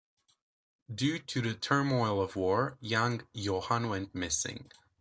Due 0.91 1.19
to 1.19 1.41
the 1.43 1.53
turmoil 1.53 2.19
of 2.19 2.35
war, 2.35 2.75
young 2.81 3.21
Johann 3.33 3.87
went 3.87 4.15
missing. 4.15 4.71